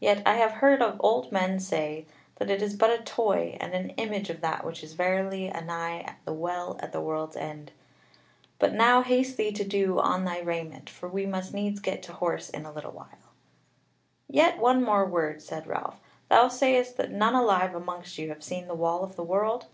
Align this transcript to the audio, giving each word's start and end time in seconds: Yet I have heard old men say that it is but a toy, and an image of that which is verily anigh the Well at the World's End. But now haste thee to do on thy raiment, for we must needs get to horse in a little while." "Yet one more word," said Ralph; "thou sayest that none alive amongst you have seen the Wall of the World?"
Yet 0.00 0.22
I 0.24 0.36
have 0.36 0.52
heard 0.62 0.82
old 0.98 1.30
men 1.30 1.60
say 1.60 2.06
that 2.36 2.48
it 2.48 2.62
is 2.62 2.74
but 2.74 2.88
a 2.88 3.02
toy, 3.04 3.58
and 3.60 3.74
an 3.74 3.90
image 3.98 4.30
of 4.30 4.40
that 4.40 4.64
which 4.64 4.82
is 4.82 4.94
verily 4.94 5.48
anigh 5.50 6.14
the 6.24 6.32
Well 6.32 6.78
at 6.80 6.92
the 6.92 7.02
World's 7.02 7.36
End. 7.36 7.72
But 8.58 8.72
now 8.72 9.02
haste 9.02 9.36
thee 9.36 9.52
to 9.52 9.64
do 9.64 9.98
on 9.98 10.24
thy 10.24 10.40
raiment, 10.40 10.88
for 10.88 11.06
we 11.06 11.26
must 11.26 11.52
needs 11.52 11.80
get 11.80 12.02
to 12.04 12.14
horse 12.14 12.48
in 12.48 12.64
a 12.64 12.72
little 12.72 12.92
while." 12.92 13.34
"Yet 14.26 14.56
one 14.56 14.82
more 14.82 15.04
word," 15.04 15.42
said 15.42 15.66
Ralph; 15.66 16.00
"thou 16.30 16.48
sayest 16.48 16.96
that 16.96 17.10
none 17.10 17.34
alive 17.34 17.74
amongst 17.74 18.16
you 18.16 18.30
have 18.30 18.42
seen 18.42 18.68
the 18.68 18.74
Wall 18.74 19.04
of 19.04 19.16
the 19.16 19.22
World?" 19.22 19.66